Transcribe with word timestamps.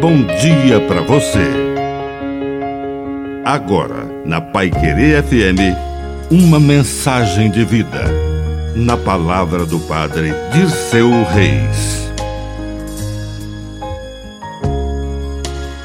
bom 0.00 0.24
dia 0.24 0.80
para 0.88 1.02
você. 1.02 1.44
Agora, 3.44 4.06
na 4.24 4.40
Pai 4.40 4.70
Querer 4.70 5.22
FM, 5.22 5.76
uma 6.30 6.58
mensagem 6.58 7.50
de 7.50 7.62
vida. 7.66 8.06
Na 8.74 8.96
palavra 8.96 9.66
do 9.66 9.78
Padre 9.80 10.30
Dirceu 10.54 11.10
Reis. 11.24 12.10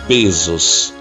Pesos. 0.08 0.94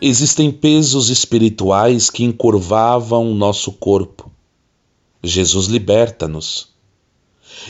Existem 0.00 0.52
pesos 0.52 1.10
espirituais 1.10 2.08
que 2.08 2.22
encurvavam 2.22 3.32
o 3.32 3.34
nosso 3.34 3.72
corpo. 3.72 4.30
Jesus 5.24 5.66
liberta-nos. 5.66 6.68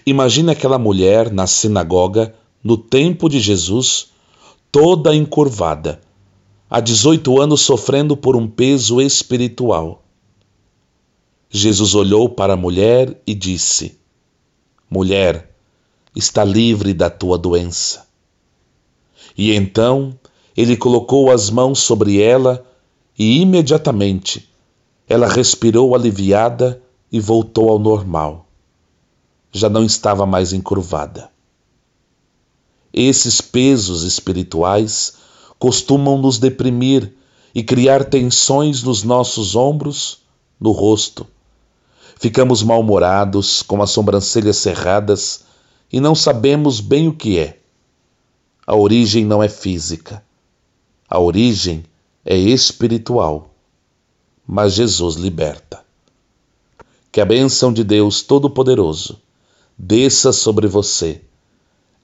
Imagine 0.05 0.51
aquela 0.51 0.79
mulher 0.79 1.33
na 1.33 1.47
sinagoga, 1.47 2.35
no 2.63 2.77
tempo 2.77 3.31
de 3.31 3.41
Jesus, 3.41 4.15
toda 4.79 5.15
encurvada, 5.15 6.03
há 6.69 6.81
18 6.81 7.41
anos 7.41 7.63
sofrendo 7.63 8.15
por 8.15 8.37
um 8.37 8.47
peso 8.47 9.01
espiritual. 9.01 10.05
Jesus 11.49 11.95
olhou 11.95 12.29
para 12.29 12.53
a 12.53 12.57
mulher 12.59 13.19
e 13.27 13.35
disse: 13.35 13.99
Mulher, 14.91 15.51
está 16.15 16.45
livre 16.45 16.93
da 16.93 17.09
tua 17.09 17.39
doença. 17.39 18.07
E 19.35 19.51
então 19.55 20.13
ele 20.55 20.77
colocou 20.77 21.31
as 21.31 21.49
mãos 21.49 21.79
sobre 21.79 22.21
ela 22.21 22.63
e 23.19 23.41
imediatamente 23.41 24.47
ela 25.09 25.27
respirou 25.27 25.95
aliviada 25.95 26.83
e 27.11 27.19
voltou 27.19 27.71
ao 27.71 27.79
normal. 27.79 28.47
Já 29.51 29.71
não 29.71 29.83
estava 29.83 30.27
mais 30.27 30.53
encurvada. 30.53 31.31
Esses 32.99 33.43
pesos 33.43 34.05
espirituais 34.05 35.19
costumam 35.59 36.17
nos 36.17 36.39
deprimir 36.39 37.13
e 37.55 37.63
criar 37.63 38.07
tensões 38.07 38.83
nos 38.83 39.03
nossos 39.03 39.55
ombros, 39.55 40.23
no 40.59 40.73
rosto. 40.73 41.27
Ficamos 42.19 42.63
mal-humorados, 42.63 43.63
com 43.63 43.83
as 43.83 43.91
sobrancelhas 43.91 44.57
cerradas 44.57 45.45
e 45.93 46.01
não 46.01 46.15
sabemos 46.15 46.81
bem 46.81 47.07
o 47.07 47.13
que 47.13 47.39
é. 47.39 47.59
A 48.67 48.75
origem 48.75 49.27
não 49.27 49.43
é 49.43 49.49
física. 49.51 50.25
A 51.07 51.21
origem 51.21 51.85
é 52.25 52.35
espiritual. 52.35 53.51
Mas 54.47 54.73
Jesus 54.73 55.17
liberta. 55.17 55.85
Que 57.13 57.21
a 57.21 57.27
bênção 57.27 57.71
de 57.75 57.85
Deus 57.85 58.23
Todo-Poderoso 58.23 59.21
desça 59.77 60.33
sobre 60.33 60.67
você, 60.67 61.21